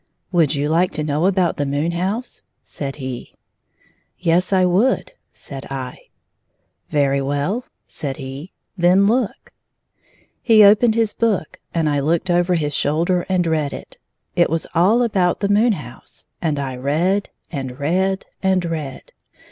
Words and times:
"Would 0.31 0.55
you 0.55 0.67
like 0.67 0.91
to 0.93 1.03
know 1.03 1.27
about 1.27 1.57
the 1.57 1.65
moon 1.67 1.91
house?" 1.91 2.41
said 2.63 2.95
he." 2.95 3.35
Yes; 4.17 4.51
I 4.51 4.65
would," 4.65 5.11
said 5.31 5.67
I." 5.69 6.07
Very 6.89 7.21
well," 7.21 7.65
said 7.85 8.17
he," 8.17 8.51
then 8.79 9.05
look!" 9.05 9.51
He 10.41 10.63
opened 10.63 10.95
his 10.95 11.13
book, 11.13 11.59
and 11.71 11.87
I 11.87 11.99
looked 11.99 12.31
over 12.31 12.55
his 12.55 12.73
shoulder 12.73 13.27
and 13.29 13.45
read 13.45 13.73
it. 13.73 13.99
It 14.35 14.49
was 14.49 14.65
all 14.73 15.03
about 15.03 15.39
the 15.39 15.49
moon 15.49 15.73
house, 15.73 16.25
and 16.41 16.57
I 16.57 16.77
read, 16.77 17.29
and 17.51 17.77
read, 17.79 18.25
and 18.41 18.65
read. 18.65 19.11